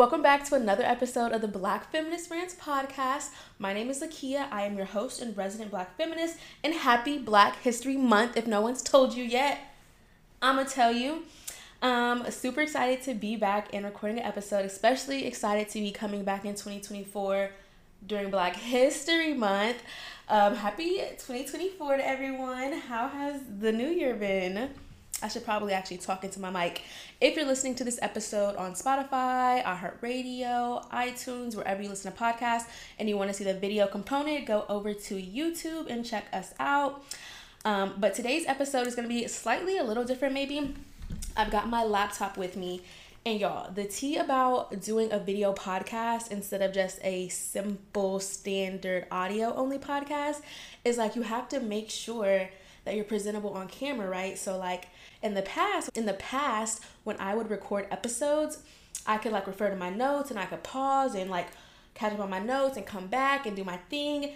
[0.00, 3.32] Welcome back to another episode of the Black Feminist Rants podcast.
[3.58, 4.50] My name is Lakia.
[4.50, 8.34] I am your host and resident Black feminist, and happy Black History Month.
[8.34, 9.58] If no one's told you yet,
[10.40, 11.24] I'm gonna tell you.
[11.82, 16.24] Um, super excited to be back and recording an episode, especially excited to be coming
[16.24, 17.50] back in 2024
[18.06, 19.82] during Black History Month.
[20.30, 22.72] Um, happy 2024 to everyone.
[22.72, 24.70] How has the new year been?
[25.22, 26.82] I should probably actually talk into my mic.
[27.20, 32.66] If you're listening to this episode on Spotify, iHeartRadio, iTunes, wherever you listen to podcasts,
[32.98, 36.54] and you want to see the video component, go over to YouTube and check us
[36.58, 37.04] out.
[37.64, 40.74] Um, but today's episode is going to be slightly a little different, maybe.
[41.36, 42.82] I've got my laptop with me.
[43.26, 49.06] And y'all, the tea about doing a video podcast instead of just a simple standard
[49.10, 50.40] audio only podcast
[50.86, 52.48] is like you have to make sure
[52.90, 54.36] that you're presentable on camera, right?
[54.36, 54.88] So like
[55.22, 58.64] in the past, in the past when I would record episodes,
[59.06, 61.46] I could like refer to my notes and I could pause and like
[61.94, 64.32] catch up on my notes and come back and do my thing.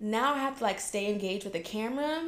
[0.00, 2.22] Now I have to like stay engaged with the camera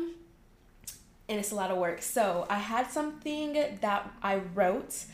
[1.26, 2.02] and it's a lot of work.
[2.02, 5.06] So I had something that I wrote,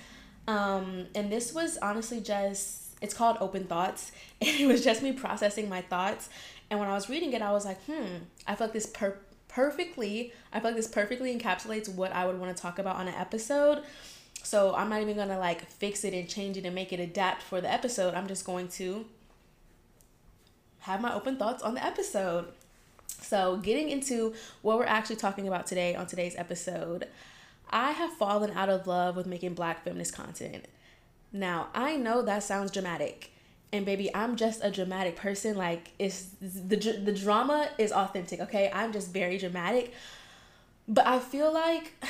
[0.49, 5.13] um, and this was honestly just it's called Open Thoughts, and it was just me
[5.13, 6.29] processing my thoughts.
[6.69, 9.19] And when I was reading it, I was like, hmm, I feel like this per-
[9.49, 10.33] perfectly.
[10.53, 13.15] I feel like this perfectly encapsulates what I would want to talk about on an
[13.15, 13.83] episode.
[14.43, 17.43] So I'm not even gonna like fix it and change it and make it adapt
[17.43, 18.15] for the episode.
[18.15, 19.05] I'm just going to
[20.81, 22.47] have my open thoughts on the episode.
[23.21, 27.09] So, getting into what we're actually talking about today on today's episode,
[27.69, 30.67] I have fallen out of love with making black feminist content.
[31.33, 33.33] Now, I know that sounds dramatic
[33.73, 38.71] and baby i'm just a dramatic person like it's the the drama is authentic okay
[38.73, 39.93] i'm just very dramatic
[40.87, 41.93] but i feel like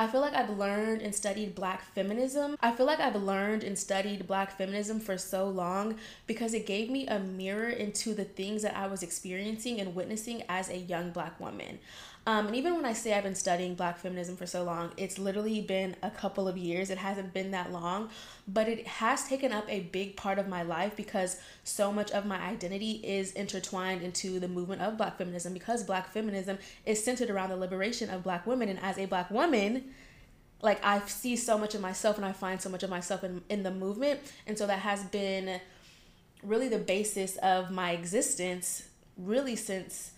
[0.00, 2.56] I feel like I've learned and studied black feminism.
[2.62, 6.88] I feel like I've learned and studied black feminism for so long because it gave
[6.88, 11.10] me a mirror into the things that I was experiencing and witnessing as a young
[11.10, 11.80] black woman.
[12.26, 15.18] Um, and even when I say I've been studying black feminism for so long, it's
[15.18, 16.90] literally been a couple of years.
[16.90, 18.10] It hasn't been that long,
[18.46, 22.26] but it has taken up a big part of my life because so much of
[22.26, 27.30] my identity is intertwined into the movement of black feminism because black feminism is centered
[27.30, 28.68] around the liberation of black women.
[28.68, 29.84] And as a black woman,
[30.60, 33.42] like I see so much of myself and I find so much of myself in,
[33.48, 34.20] in the movement.
[34.46, 35.58] And so that has been
[36.42, 40.12] really the basis of my existence, really since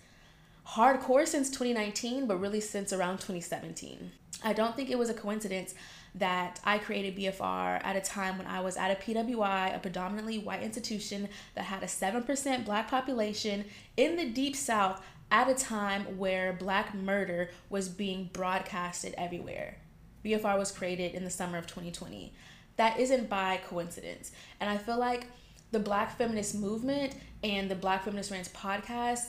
[0.67, 4.13] hardcore since 2019, but really since around 2017.
[4.45, 5.75] I don't think it was a coincidence
[6.15, 10.39] that I created BFR at a time when I was at a PWI, a predominantly
[10.39, 13.65] white institution that had a 7% black population
[13.97, 19.79] in the deep south at a time where black murder was being broadcasted everywhere.
[20.25, 22.33] BFR was created in the summer of 2020.
[22.77, 24.33] That isn't by coincidence.
[24.61, 25.27] And I feel like
[25.71, 29.29] the black feminist movement and the Black Feminist Rants podcast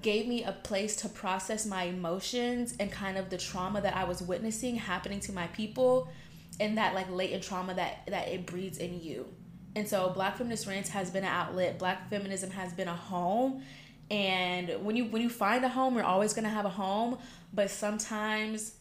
[0.00, 4.04] gave me a place to process my emotions and kind of the trauma that I
[4.04, 6.08] was witnessing happening to my people
[6.60, 9.26] and that like latent trauma that that it breeds in you.
[9.74, 11.78] And so Black Feminist Rants has been an outlet.
[11.78, 13.62] Black feminism has been a home.
[14.10, 17.18] And when you when you find a home, you're always gonna have a home,
[17.52, 18.74] but sometimes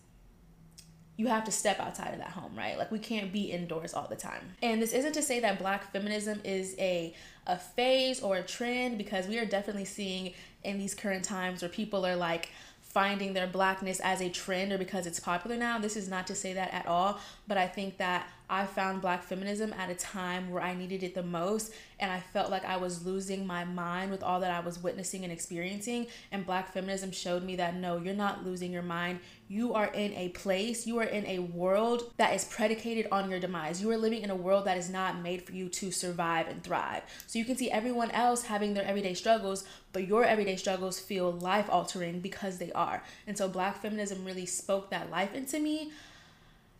[1.17, 2.77] you have to step outside of that home, right?
[2.77, 4.53] Like we can't be indoors all the time.
[4.61, 7.13] And this isn't to say that black feminism is a
[7.47, 10.33] a phase or a trend because we are definitely seeing
[10.63, 12.49] in these current times where people are like
[12.81, 15.79] finding their blackness as a trend or because it's popular now.
[15.79, 19.23] This is not to say that at all, but I think that I found black
[19.23, 22.75] feminism at a time where I needed it the most and I felt like I
[22.75, 27.11] was losing my mind with all that I was witnessing and experiencing and black feminism
[27.11, 29.21] showed me that no, you're not losing your mind.
[29.47, 33.39] You are in a place, you are in a world that is predicated on your
[33.39, 33.81] demise.
[33.81, 36.61] You are living in a world that is not made for you to survive and
[36.61, 37.03] thrive.
[37.27, 39.63] So you can see everyone else having their everyday struggles,
[39.93, 43.01] but your everyday struggles feel life altering because they are.
[43.27, 45.91] And so black feminism really spoke that life into me.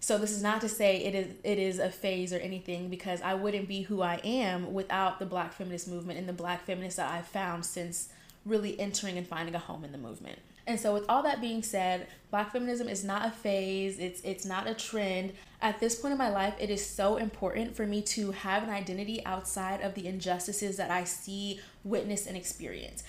[0.02, 3.22] So this is not to say it is it is a phase or anything because
[3.22, 6.98] I wouldn't be who I am without the black feminist movement and the black feminists
[6.98, 8.10] that I've found since
[8.44, 10.40] really entering and finding a home in the movement.
[10.66, 14.44] And so with all that being said, black feminism is not a phase, it's it's
[14.44, 15.34] not a trend.
[15.62, 18.72] At this point in my life, it is so important for me to have an
[18.72, 23.04] identity outside of the injustices that I see, witness and experience.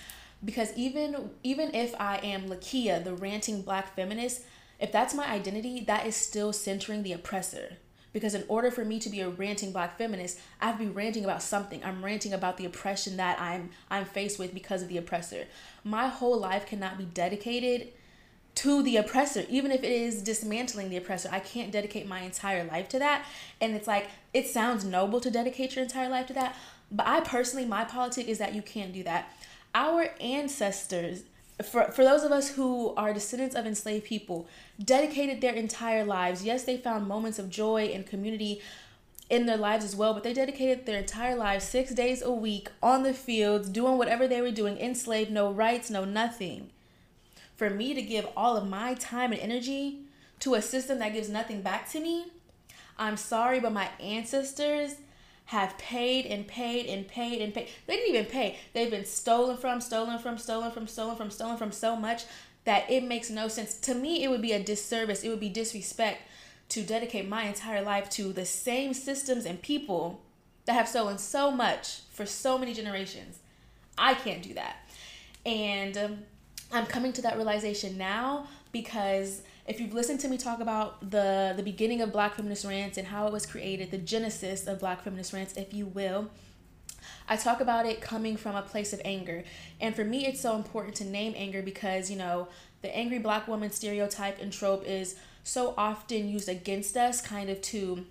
[0.45, 4.41] Because even even if I am Lakia, the ranting black feminist,
[4.83, 7.77] if that's my identity, that is still centering the oppressor.
[8.11, 10.91] Because in order for me to be a ranting black feminist, I have to be
[10.91, 11.81] ranting about something.
[11.83, 15.45] I'm ranting about the oppression that I'm I'm faced with because of the oppressor.
[15.85, 17.93] My whole life cannot be dedicated
[18.55, 21.29] to the oppressor, even if it is dismantling the oppressor.
[21.31, 23.25] I can't dedicate my entire life to that.
[23.61, 26.55] And it's like, it sounds noble to dedicate your entire life to that.
[26.91, 29.33] But I personally, my politic is that you can't do that.
[29.73, 31.23] Our ancestors,
[31.63, 34.47] for, for those of us who are descendants of enslaved people,
[34.83, 36.43] dedicated their entire lives.
[36.43, 38.61] Yes, they found moments of joy and community
[39.29, 42.69] in their lives as well, but they dedicated their entire lives six days a week
[42.81, 46.69] on the fields, doing whatever they were doing, enslaved, no rights, no nothing
[47.55, 49.99] for me to give all of my time and energy
[50.39, 52.25] to a system that gives nothing back to me,
[52.97, 54.95] I'm sorry, but my ancestors
[55.45, 57.67] have paid and paid and paid and paid.
[57.85, 58.57] They didn't even pay.
[58.73, 62.23] They've been stolen from, stolen from, stolen from, stolen from, stolen from so much
[62.65, 63.73] that it makes no sense.
[63.75, 66.21] To me, it would be a disservice, it would be disrespect
[66.69, 70.21] to dedicate my entire life to the same systems and people
[70.65, 73.39] that have stolen so much for so many generations.
[73.97, 74.77] I can't do that.
[75.45, 76.17] And um,
[76.71, 81.53] I'm coming to that realization now because if you've listened to me talk about the
[81.55, 85.03] the beginning of Black Feminist Rants and how it was created, the genesis of Black
[85.03, 86.29] Feminist Rants, if you will,
[87.27, 89.43] I talk about it coming from a place of anger.
[89.79, 92.47] And for me, it's so important to name anger because, you know,
[92.81, 97.61] the angry black woman stereotype and trope is so often used against us, kind of
[97.61, 98.05] to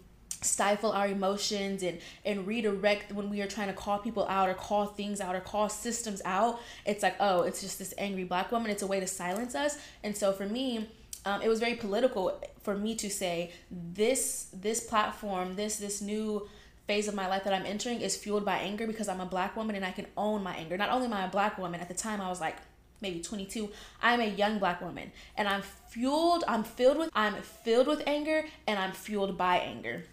[0.44, 4.54] stifle our emotions and and redirect when we are trying to call people out or
[4.54, 6.60] call things out or call systems out.
[6.84, 8.70] It's like oh it's just this angry black woman.
[8.70, 9.78] It's a way to silence us.
[10.02, 10.88] And so for me
[11.24, 16.48] um, it was very political for me to say this this platform this this new
[16.86, 19.56] phase of my life that i'm entering is fueled by anger because i'm a black
[19.56, 21.88] woman and i can own my anger not only am i a black woman at
[21.88, 22.56] the time i was like
[23.00, 23.68] maybe 22
[24.00, 28.44] i'm a young black woman and i'm fueled i'm filled with i'm filled with anger
[28.66, 30.04] and i'm fueled by anger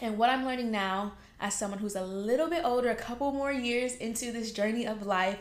[0.00, 3.52] and what I'm learning now, as someone who's a little bit older, a couple more
[3.52, 5.38] years into this journey of life,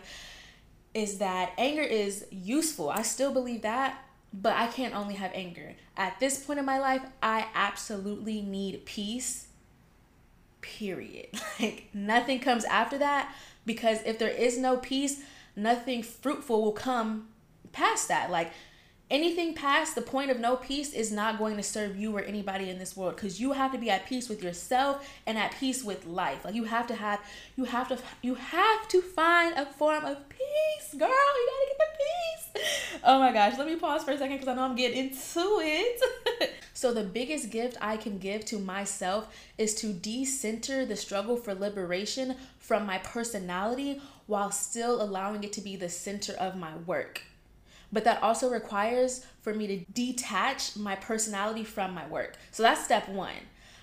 [0.93, 2.89] is that anger is useful.
[2.89, 4.03] I still believe that,
[4.33, 5.75] but I can't only have anger.
[5.95, 9.46] At this point in my life, I absolutely need peace.
[10.77, 11.27] Period.
[11.59, 13.33] Like nothing comes after that
[13.65, 15.23] because if there is no peace,
[15.55, 17.29] nothing fruitful will come
[17.71, 18.29] past that.
[18.29, 18.51] Like
[19.09, 22.69] anything past the point of no peace is not going to serve you or anybody
[22.69, 25.83] in this world because you have to be at peace with yourself and at peace
[25.83, 26.43] with life.
[26.43, 27.19] Like you have to have
[27.55, 31.09] you have to you have to find a form of peace girl.
[31.09, 33.01] You gotta get the peace.
[33.03, 35.59] Oh my gosh let me pause for a second because i know i'm getting into
[35.61, 36.53] it.
[36.77, 41.55] So the biggest gift i can give to myself is to decenter the struggle for
[41.55, 47.23] liberation from my personality while still allowing it to be the center of my work
[47.91, 52.37] but that also requires for me to detach my personality from my work.
[52.51, 53.35] So that's step one.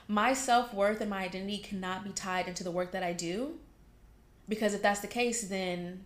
[0.09, 3.59] My self worth and my identity cannot be tied into the work that I do.
[4.49, 6.05] Because if that's the case, then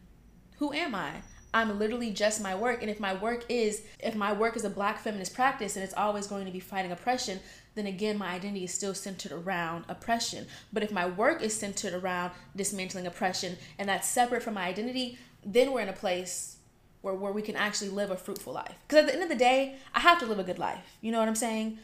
[0.59, 1.23] who am I?
[1.53, 2.83] I'm literally just my work.
[2.83, 5.95] And if my work is, if my work is a black feminist practice and it's
[5.95, 7.41] always going to be fighting oppression,
[7.75, 10.47] then again, my identity is still centered around oppression.
[10.73, 15.19] But if my work is centered around dismantling oppression and that's separate from my identity,
[15.45, 16.58] then we're in a place
[17.03, 18.75] where, where we can actually live a fruitful life.
[18.87, 20.99] Because at the end of the day, I have to live a good life.
[21.01, 21.79] You know what I'm saying?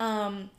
[0.00, 0.50] Um,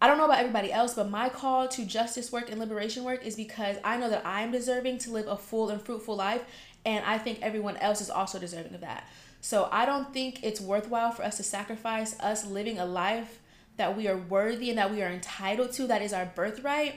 [0.00, 3.24] I don't know about everybody else, but my call to justice work and liberation work
[3.24, 6.42] is because I know that I'm deserving to live a full and fruitful life,
[6.84, 9.06] and I think everyone else is also deserving of that.
[9.40, 13.40] So I don't think it's worthwhile for us to sacrifice us living a life
[13.76, 16.96] that we are worthy and that we are entitled to, that is our birthright,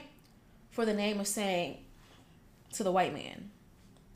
[0.70, 1.78] for the name of saying
[2.72, 3.50] to the white man.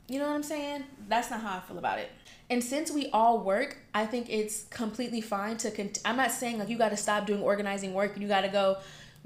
[0.07, 0.83] You know what I'm saying?
[1.07, 2.11] That's not how I feel about it.
[2.49, 5.71] And since we all work, I think it's completely fine to.
[5.71, 8.41] Cont- I'm not saying like you got to stop doing organizing work and you got
[8.41, 8.77] to go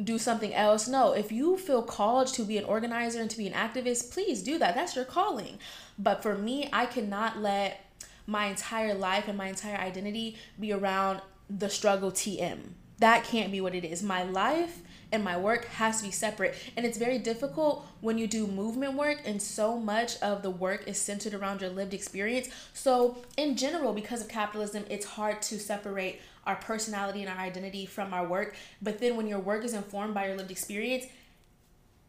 [0.03, 0.87] do something else.
[0.87, 4.43] No, if you feel called to be an organizer and to be an activist, please
[4.43, 4.75] do that.
[4.75, 5.57] That's your calling.
[5.97, 7.81] But for me, I cannot let
[8.27, 12.59] my entire life and my entire identity be around the struggle TM.
[12.99, 14.01] That can't be what it is.
[14.03, 16.55] My life and my work has to be separate.
[16.75, 20.87] And it's very difficult when you do movement work and so much of the work
[20.87, 22.49] is centered around your lived experience.
[22.73, 27.85] So, in general, because of capitalism, it's hard to separate our personality and our identity
[27.85, 28.55] from our work.
[28.81, 31.05] But then when your work is informed by your lived experience,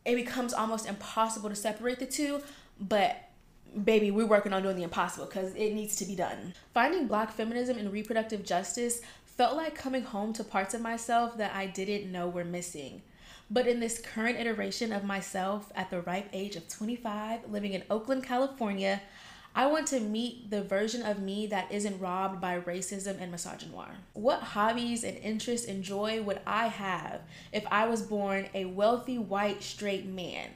[0.05, 2.43] it becomes almost impossible to separate the two.
[2.79, 3.17] But
[3.85, 6.55] baby, we're working on doing the impossible because it needs to be done.
[6.73, 9.01] Finding black feminism and reproductive justice
[9.37, 13.03] felt like coming home to parts of myself that I didn't know were missing.
[13.51, 17.85] But in this current iteration of myself at the ripe age of 25, living in
[17.91, 19.03] Oakland, California,
[19.55, 23.89] I want to meet the version of me that isn't robbed by racism and misogynoir.
[24.15, 29.17] What hobbies and interests and joy would I have if I was born a wealthy,
[29.17, 30.51] white, straight man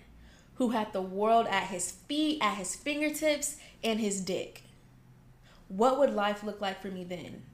[0.57, 4.65] who had the world at his feet, at his fingertips, and his dick?
[5.69, 7.45] What would life look like for me then?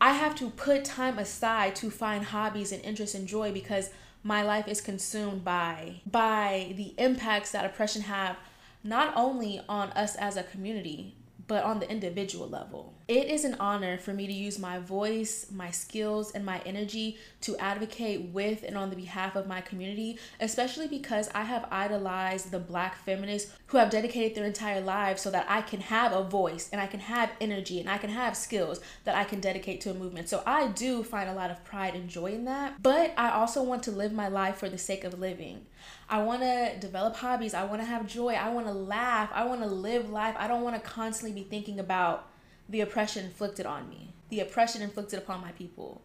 [0.00, 3.90] I have to put time aside to find hobbies and interests and joy because
[4.22, 8.36] my life is consumed by by the impacts that oppression have
[8.82, 11.14] not only on us as a community
[11.50, 12.94] but on the individual level.
[13.08, 17.18] It is an honor for me to use my voice, my skills, and my energy
[17.40, 22.52] to advocate with and on the behalf of my community, especially because I have idolized
[22.52, 26.22] the black feminists who have dedicated their entire lives so that I can have a
[26.22, 29.80] voice and I can have energy and I can have skills that I can dedicate
[29.80, 30.28] to a movement.
[30.28, 33.64] So I do find a lot of pride and joy in that, but I also
[33.64, 35.66] want to live my life for the sake of living.
[36.08, 37.54] I want to develop hobbies.
[37.54, 38.34] I want to have joy.
[38.34, 39.30] I want to laugh.
[39.32, 40.34] I want to live life.
[40.38, 42.28] I don't want to constantly be thinking about
[42.68, 46.02] the oppression inflicted on me, the oppression inflicted upon my people.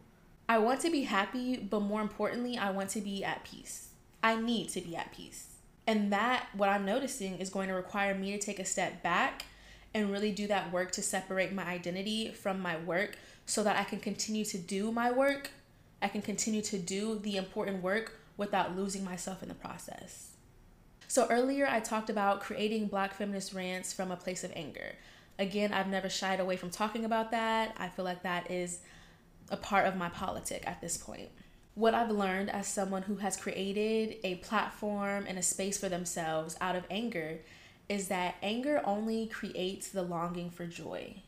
[0.50, 3.90] I want to be happy, but more importantly, I want to be at peace.
[4.24, 5.56] I need to be at peace.
[5.88, 9.46] And that, what I'm noticing, is going to require me to take a step back
[9.94, 13.84] and really do that work to separate my identity from my work so that I
[13.84, 15.52] can continue to do my work.
[16.02, 20.32] I can continue to do the important work without losing myself in the process.
[21.08, 24.96] So, earlier I talked about creating Black feminist rants from a place of anger.
[25.38, 27.76] Again, I've never shied away from talking about that.
[27.78, 28.80] I feel like that is
[29.50, 31.30] a part of my politic at this point.
[31.76, 36.56] What I've learned as someone who has created a platform and a space for themselves
[36.62, 37.40] out of anger
[37.90, 41.22] is that anger only creates the longing for joy.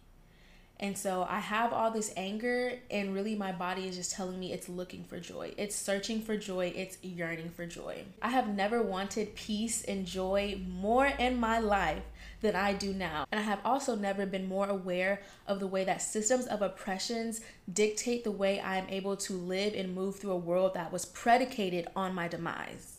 [0.79, 4.53] And so I have all this anger, and really my body is just telling me
[4.53, 5.53] it's looking for joy.
[5.57, 6.71] It's searching for joy.
[6.75, 8.03] It's yearning for joy.
[8.21, 12.03] I have never wanted peace and joy more in my life
[12.41, 13.25] than I do now.
[13.31, 17.41] And I have also never been more aware of the way that systems of oppressions
[17.73, 21.05] dictate the way I am able to live and move through a world that was
[21.05, 22.97] predicated on my demise.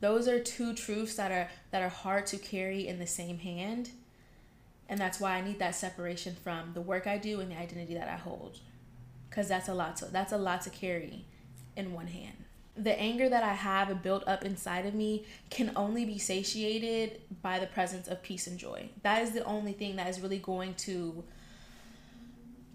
[0.00, 3.90] Those are two truths that are that are hard to carry in the same hand
[4.88, 7.94] and that's why I need that separation from the work I do and the identity
[7.94, 8.58] that I hold.
[9.30, 11.24] Cuz that's a lot to that's a lot to carry
[11.76, 12.44] in one hand.
[12.76, 17.58] The anger that I have built up inside of me can only be satiated by
[17.58, 18.90] the presence of peace and joy.
[19.02, 21.24] That is the only thing that is really going to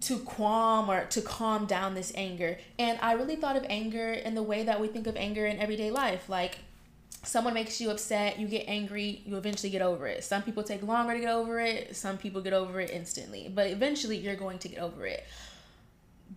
[0.00, 2.58] to calm or to calm down this anger.
[2.78, 5.58] And I really thought of anger in the way that we think of anger in
[5.58, 6.28] everyday life.
[6.28, 6.58] Like
[7.24, 10.24] someone makes you upset, you get angry, you eventually get over it.
[10.24, 13.66] Some people take longer to get over it, some people get over it instantly, but
[13.68, 15.26] eventually you're going to get over it.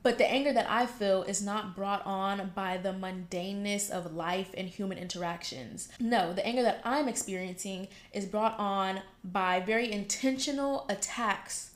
[0.04, 4.50] But the anger that I feel is not brought on by the mundaneness of life
[4.58, 5.90] and human interactions.
[6.00, 11.72] No, the anger that I'm experiencing is brought on by very intentional attacks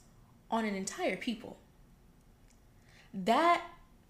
[0.50, 1.58] on an entire people.
[3.14, 3.62] That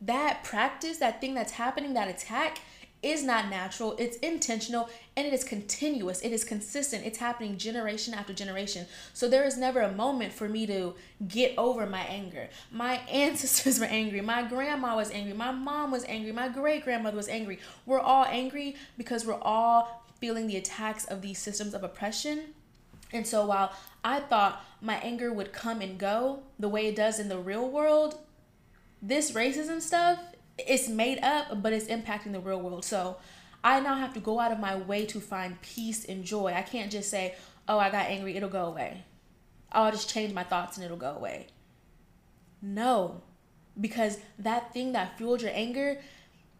[0.02, 2.60] that practice, that thing that's happening, that attack
[3.06, 6.22] is not natural, it's intentional, and it is continuous.
[6.22, 7.06] It is consistent.
[7.06, 8.88] It's happening generation after generation.
[9.14, 10.96] So there is never a moment for me to
[11.28, 12.50] get over my anger.
[12.72, 14.22] My ancestors were angry.
[14.22, 15.34] My grandma was angry.
[15.34, 16.32] My mom was angry.
[16.32, 17.60] My great grandmother was angry.
[17.86, 22.56] We're all angry because we're all feeling the attacks of these systems of oppression.
[23.14, 23.72] And so while
[24.04, 27.70] I thought my anger would come and go the way it does in the real
[27.70, 28.18] world,
[29.02, 30.20] this racism stuff
[30.58, 32.86] it's made up, but it's impacting the real world.
[32.86, 33.18] So
[33.64, 36.54] I now have to go out of my way to find peace and joy.
[36.56, 37.36] I can't just say,
[37.68, 39.04] oh, I got angry, it'll go away.
[39.72, 41.48] I'll just change my thoughts and it'll go away.
[42.62, 43.22] No,
[43.80, 46.00] because that thing that fueled your anger,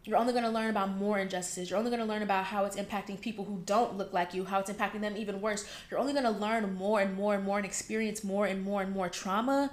[0.04, 1.70] you're only going to learn about more injustices.
[1.70, 4.46] You're only going to learn about how it's impacting people who don't look like you,
[4.46, 5.68] how it's impacting them even worse.
[5.90, 8.82] You're only going to learn more and more and more and experience more and more
[8.82, 9.72] and more trauma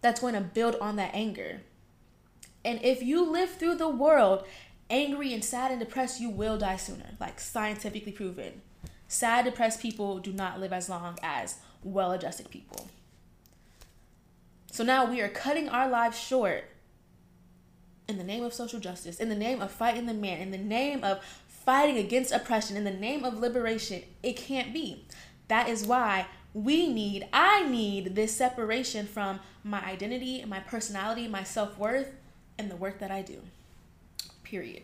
[0.00, 1.60] that's going to build on that anger.
[2.64, 4.44] And if you live through the world
[4.90, 8.62] angry and sad and depressed, you will die sooner, like scientifically proven.
[9.08, 12.88] Sad, depressed people do not live as long as well adjusted people.
[14.72, 16.64] So now we are cutting our lives short
[18.08, 20.58] in the name of social justice, in the name of fighting the man, in the
[20.58, 24.02] name of fighting against oppression, in the name of liberation.
[24.22, 25.06] It can't be.
[25.48, 31.42] That is why we need, I need this separation from my identity, my personality, my
[31.42, 32.10] self worth
[32.58, 33.40] and the work that I do.
[34.42, 34.82] Period.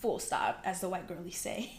[0.00, 1.72] Full stop, as the white girlies say.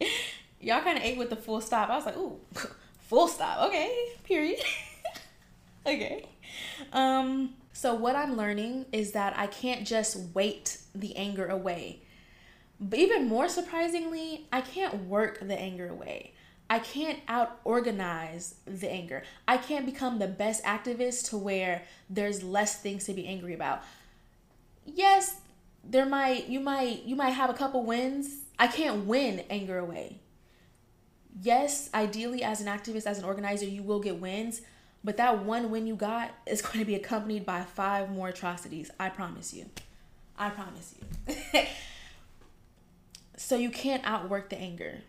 [0.60, 1.88] Y'all kind of ate with the full stop.
[1.88, 2.38] I was like, ooh,
[3.00, 3.68] full stop.
[3.68, 3.92] Okay,
[4.24, 4.60] period.
[5.86, 6.26] okay.
[6.92, 12.00] Um, so what I'm learning is that I can't just wait the anger away.
[12.78, 16.32] But even more surprisingly, I can't work the anger away.
[16.70, 19.24] I can't out organize the anger.
[19.48, 23.82] I can't become the best activist to where there's less things to be angry about
[24.94, 25.40] yes,
[25.84, 28.42] there might you might you might have a couple wins.
[28.58, 30.20] I can't win anger away.
[31.40, 34.60] Yes, ideally as an activist, as an organizer, you will get wins,
[35.02, 38.90] But that one win you got is going to be accompanied by five more atrocities.
[38.98, 39.66] I promise you.
[40.38, 40.94] I promise
[41.28, 41.62] you.
[43.36, 45.00] so you can't outwork the anger.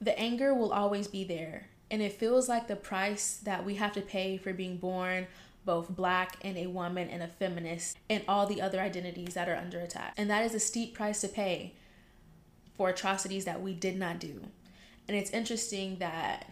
[0.00, 1.68] The anger will always be there.
[1.90, 5.26] And it feels like the price that we have to pay for being born
[5.66, 9.56] both black and a woman and a feminist and all the other identities that are
[9.56, 10.14] under attack.
[10.16, 11.74] And that is a steep price to pay
[12.76, 14.40] for atrocities that we did not do.
[15.08, 16.48] And it's interesting that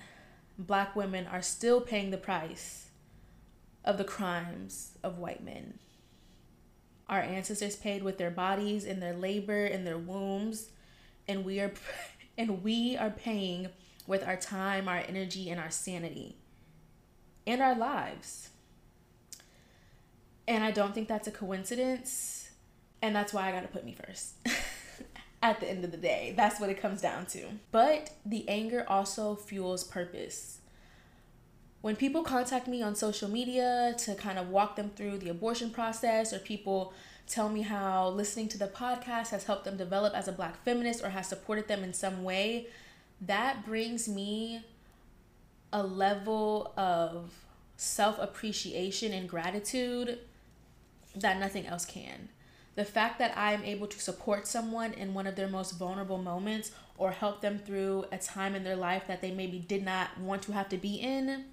[0.59, 2.89] black women are still paying the price
[3.85, 5.79] of the crimes of white men.
[7.09, 10.71] Our ancestors paid with their bodies and their labor and their wombs,
[11.29, 11.73] and we are
[12.39, 13.69] and we are paying
[14.07, 16.37] with our time, our energy, and our sanity
[17.47, 18.51] and our lives.
[20.47, 22.51] And I don't think that's a coincidence.
[23.03, 24.35] And that's why I got to put me first.
[25.43, 27.45] At the end of the day, that's what it comes down to.
[27.71, 30.59] But the anger also fuels purpose.
[31.83, 35.71] When people contact me on social media to kind of walk them through the abortion
[35.71, 36.95] process, or people
[37.27, 41.05] tell me how listening to the podcast has helped them develop as a black feminist
[41.05, 42.69] or has supported them in some way,
[43.21, 44.63] that brings me
[45.75, 47.33] a level of
[47.77, 50.21] self appreciation and gratitude
[51.15, 52.29] that nothing else can.
[52.75, 56.19] The fact that I am able to support someone in one of their most vulnerable
[56.19, 60.19] moments or help them through a time in their life that they maybe did not
[60.19, 61.45] want to have to be in,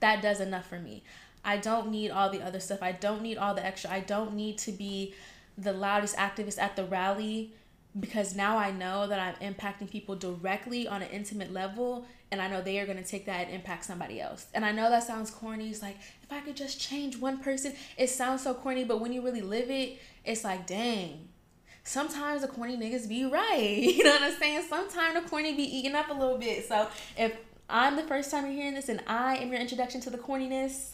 [0.00, 1.02] that does enough for me.
[1.44, 2.82] I don't need all the other stuff.
[2.82, 3.90] I don't need all the extra.
[3.90, 5.14] I don't need to be
[5.56, 7.52] the loudest activist at the rally
[7.98, 12.48] because now I know that I'm impacting people directly on an intimate level and I
[12.48, 14.46] know they are going to take that and impact somebody else.
[14.52, 15.70] And I know that sounds corny.
[15.70, 19.12] It's like, if I could just change one person, it sounds so corny, but when
[19.12, 21.28] you really live it, it's like, dang.
[21.84, 23.78] Sometimes the corny niggas be right.
[23.96, 24.64] You know what I'm saying?
[24.68, 26.68] Sometimes the corny be eating up a little bit.
[26.68, 27.34] So if
[27.70, 30.92] I'm the first time you're hearing this and I am your introduction to the corniness,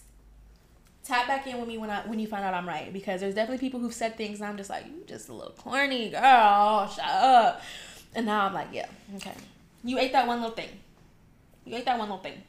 [1.05, 3.35] tap back in with me when I when you find out I'm right because there's
[3.35, 6.89] definitely people who've said things and I'm just like you just a little corny girl
[6.89, 7.63] shut up.
[8.15, 8.87] And now I'm like yeah
[9.17, 9.35] okay.
[9.85, 10.71] You ate that one little thing.
[11.65, 12.43] You ate that one little thing.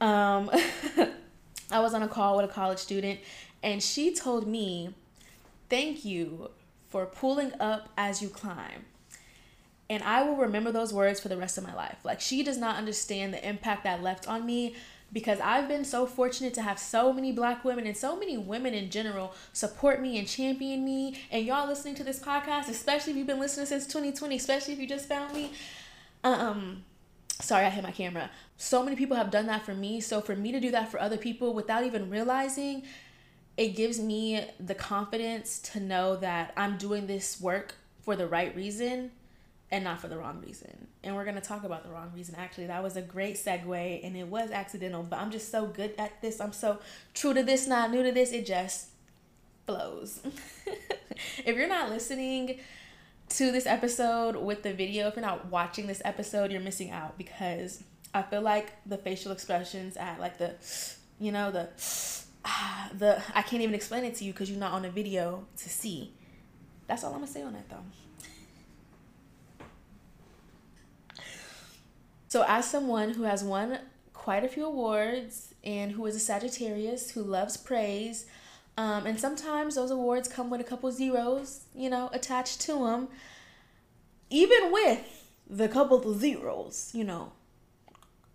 [0.00, 0.50] Um
[1.70, 3.20] I was on a call with a college student
[3.62, 4.94] and she told me
[5.68, 6.50] thank you
[6.88, 8.86] for pulling up as you climb.
[9.90, 11.98] And I will remember those words for the rest of my life.
[12.04, 14.74] Like she does not understand the impact that left on me
[15.12, 18.74] because I've been so fortunate to have so many black women and so many women
[18.74, 21.18] in general support me and champion me.
[21.30, 24.80] And y'all listening to this podcast, especially if you've been listening since 2020, especially if
[24.80, 25.52] you just found me.
[26.24, 26.84] Um,
[27.40, 28.30] sorry, I hit my camera.
[28.58, 30.00] So many people have done that for me.
[30.00, 32.82] So for me to do that for other people without even realizing,
[33.56, 38.54] it gives me the confidence to know that I'm doing this work for the right
[38.54, 39.10] reason
[39.70, 40.88] and not for the wrong reason.
[41.04, 42.34] And we're going to talk about the wrong reason.
[42.36, 45.94] Actually, that was a great segue and it was accidental, but I'm just so good
[45.98, 46.40] at this.
[46.40, 46.78] I'm so
[47.14, 48.32] true to this, not new to this.
[48.32, 48.88] It just
[49.66, 50.20] flows.
[51.44, 52.60] if you're not listening
[53.30, 57.18] to this episode with the video, if you're not watching this episode, you're missing out
[57.18, 57.82] because
[58.14, 60.54] I feel like the facial expressions at like the,
[61.20, 61.68] you know, the,
[62.96, 65.68] the, I can't even explain it to you because you're not on the video to
[65.68, 66.12] see.
[66.86, 67.84] That's all I'm going to say on that though.
[72.28, 73.78] So, as someone who has won
[74.12, 78.26] quite a few awards and who is a Sagittarius who loves praise,
[78.76, 83.08] um, and sometimes those awards come with a couple zeros, you know, attached to them.
[84.28, 87.32] Even with the couple zeros, you know,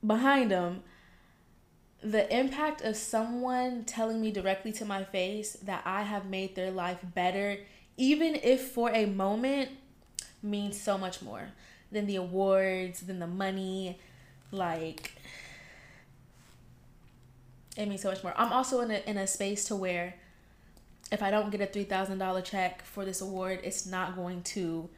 [0.06, 0.82] behind them,
[2.02, 6.72] the impact of someone telling me directly to my face that I have made their
[6.72, 7.60] life better,
[7.96, 9.70] even if for a moment,
[10.42, 11.50] means so much more
[11.94, 14.00] than the awards, than the money.
[14.52, 15.14] Like,
[17.78, 18.34] it means so much more.
[18.36, 20.16] I'm also in a, in a space to where
[21.12, 24.90] if I don't get a $3,000 check for this award, it's not going to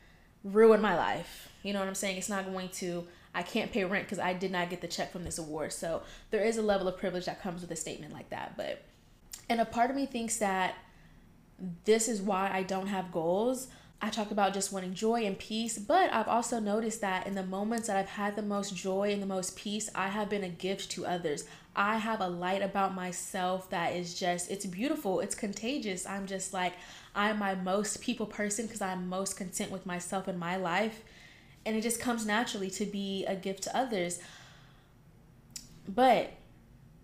[0.44, 1.50] ruin my life.
[1.62, 2.18] You know what I'm saying?
[2.18, 5.12] It's not going to, I can't pay rent because I did not get the check
[5.12, 5.74] from this award.
[5.74, 8.56] So there is a level of privilege that comes with a statement like that.
[8.56, 8.84] But,
[9.50, 10.76] and a part of me thinks that
[11.86, 13.68] this is why I don't have goals
[14.02, 17.44] I talk about just wanting joy and peace, but I've also noticed that in the
[17.44, 20.50] moments that I've had the most joy and the most peace, I have been a
[20.50, 21.46] gift to others.
[21.76, 26.06] I have a light about myself that is just, it's beautiful, it's contagious.
[26.06, 26.74] I'm just like,
[27.16, 31.02] I'm my most people person because I'm most content with myself and my life.
[31.66, 34.20] And it just comes naturally to be a gift to others.
[35.88, 36.34] But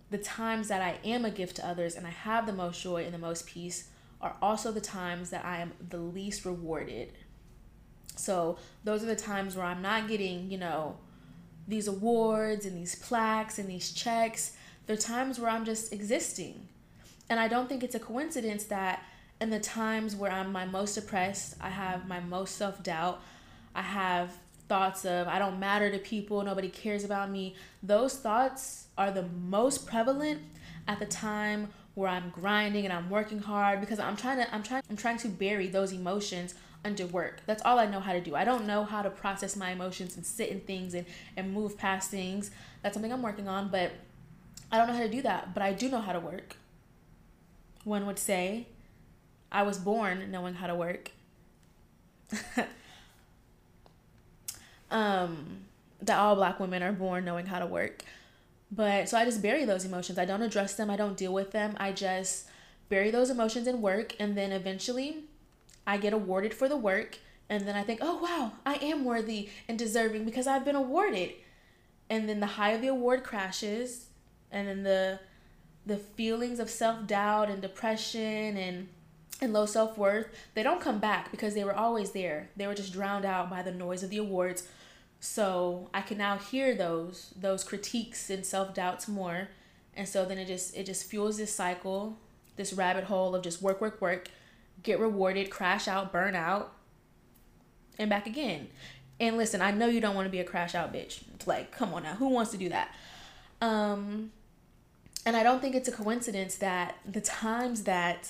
[0.10, 3.06] the times that I am a gift to others and I have the most joy
[3.06, 3.88] and the most peace
[4.22, 7.14] are also the times that I am the least rewarded.
[8.16, 10.98] So those are the times where I'm not getting, you know,
[11.68, 14.56] these awards and these plaques and these checks,
[14.86, 16.68] they're times where I'm just existing.
[17.30, 19.04] And I don't think it's a coincidence that
[19.40, 23.22] in the times where I'm my most depressed, I have my most self doubt,
[23.74, 27.56] I have thoughts of I don't matter to people, nobody cares about me.
[27.82, 30.42] Those thoughts are the most prevalent
[30.88, 34.64] at the time where I'm grinding and I'm working hard because I'm trying to I'm
[34.64, 37.42] trying I'm trying to bury those emotions under work.
[37.46, 38.36] That's all I know how to do.
[38.36, 41.06] I don't know how to process my emotions and sit in things and,
[41.38, 42.52] and move past things.
[42.82, 43.92] That's something I'm working on, but
[44.72, 45.54] I don't know how to do that.
[45.54, 46.56] But I do know how to work.
[47.84, 48.68] One would say
[49.52, 51.12] I was born knowing how to work.
[54.92, 55.66] um,
[56.02, 58.04] that all black women are born knowing how to work.
[58.72, 60.18] But so I just bury those emotions.
[60.18, 61.76] I don't address them, I don't deal with them.
[61.78, 62.48] I just
[62.90, 65.24] bury those emotions in work and then eventually
[65.86, 67.18] I get awarded for the work
[67.50, 71.34] and then I think, "Oh wow, I am worthy and deserving because I've been awarded."
[72.10, 74.08] And then the high of the award crashes
[74.52, 75.20] and then the
[75.86, 78.88] the feelings of self-doubt and depression and
[79.42, 82.50] and low self-worth, they don't come back because they were always there.
[82.56, 84.68] They were just drowned out by the noise of the awards
[85.24, 89.50] so i can now hear those those critiques and self-doubts more.
[89.96, 92.18] And so then it just it just fuels this cycle
[92.56, 94.30] this rabbit hole of just work work work
[94.84, 96.74] get rewarded crash out burn out
[98.00, 98.68] and back again.
[99.20, 101.24] And listen i know you don't want to be a crash out bitch.
[101.36, 102.96] It's like come on now who wants to do that?
[103.62, 104.32] Um
[105.26, 108.28] and i don't think it's a coincidence that the times that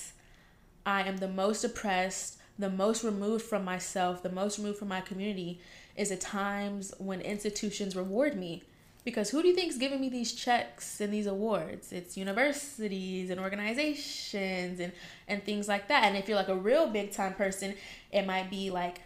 [0.84, 5.00] i am the most oppressed the most removed from myself the most removed from my
[5.00, 5.58] community
[5.96, 8.62] is at times when institutions reward me.
[9.04, 11.92] Because who do you think is giving me these checks and these awards?
[11.92, 14.92] It's universities and organizations and
[15.26, 16.04] and things like that.
[16.04, 17.74] And if you're like a real big time person
[18.12, 19.00] it might be like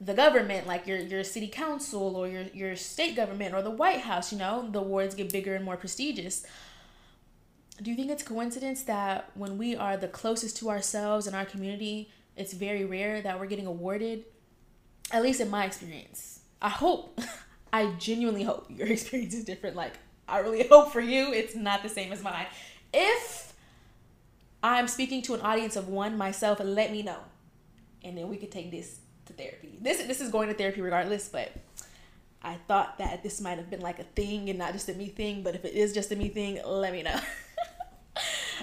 [0.00, 4.00] the government like your your city council or your your state government or the white
[4.00, 6.46] house you know the awards get bigger and more prestigious.
[7.82, 11.44] Do you think it's coincidence that when we are the closest to ourselves and our
[11.44, 14.24] community it's very rare that we're getting awarded
[15.10, 16.40] at least in my experience.
[16.62, 17.20] I hope,
[17.72, 19.76] I genuinely hope your experience is different.
[19.76, 19.94] Like,
[20.28, 22.46] I really hope for you it's not the same as mine.
[22.92, 23.52] If
[24.62, 27.18] I'm speaking to an audience of one myself, let me know.
[28.02, 29.78] And then we could take this to therapy.
[29.80, 31.52] This this is going to therapy regardless, but
[32.42, 35.08] I thought that this might have been like a thing and not just a me
[35.08, 37.18] thing, but if it is just a me thing, let me know.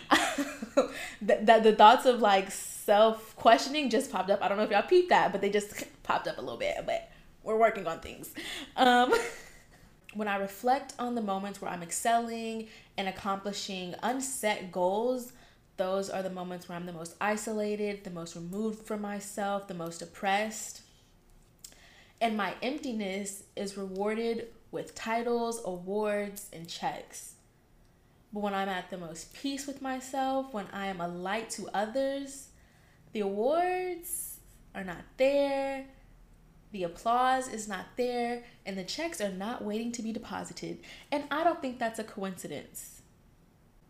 [1.21, 2.49] that, that the thoughts of like
[2.87, 4.41] self questioning just popped up.
[4.41, 6.77] I don't know if y'all peeped that, but they just popped up a little bit.
[6.85, 7.11] But
[7.43, 8.33] we're working on things.
[8.77, 9.13] Um,
[10.13, 15.33] when I reflect on the moments where I'm excelling and accomplishing unset goals,
[15.75, 19.73] those are the moments where I'm the most isolated, the most removed from myself, the
[19.73, 20.81] most depressed.
[22.21, 27.33] And my emptiness is rewarded with titles, awards, and checks.
[28.31, 31.67] But when I'm at the most peace with myself, when I am a light to
[31.73, 32.47] others,
[33.17, 34.37] the awards
[34.75, 35.85] are not there,
[36.71, 40.77] the applause is not there, and the checks are not waiting to be deposited.
[41.11, 43.01] And I don't think that's a coincidence.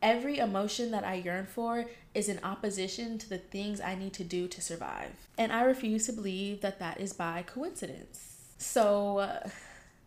[0.02, 4.24] Every emotion that I yearn for is in opposition to the things I need to
[4.24, 5.12] do to survive.
[5.38, 8.54] And I refuse to believe that that is by coincidence.
[8.58, 9.50] So, uh,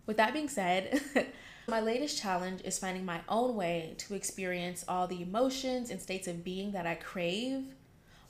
[0.06, 1.02] with that being said,
[1.68, 6.26] my latest challenge is finding my own way to experience all the emotions and states
[6.26, 7.74] of being that I crave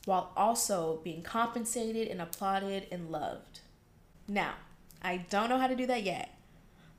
[0.05, 3.61] while also being compensated and applauded and loved.
[4.27, 4.55] Now,
[5.03, 6.39] I don't know how to do that yet,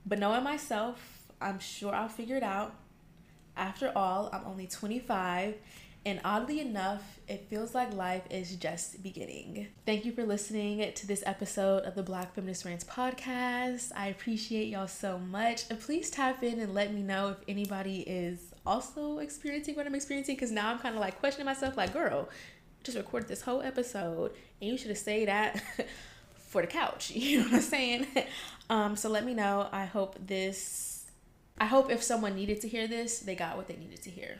[0.05, 2.75] but knowing myself, I'm sure I'll figure it out.
[3.57, 5.55] After all, I'm only 25,
[6.03, 9.67] and oddly enough, it feels like life is just beginning.
[9.85, 13.91] Thank you for listening to this episode of the Black Feminist Rants podcast.
[13.95, 15.69] I appreciate y'all so much.
[15.69, 19.93] And please tap in and let me know if anybody is also experiencing what I'm
[19.93, 22.29] experiencing because now I'm kind of like questioning myself like, girl,
[22.83, 25.61] just recorded this whole episode and you should have stayed that
[26.49, 27.11] for the couch.
[27.15, 28.07] You know what I'm saying?
[28.69, 29.67] Um, so let me know.
[29.73, 31.03] I hope this,
[31.59, 34.39] I hope if someone needed to hear this, they got what they needed to hear.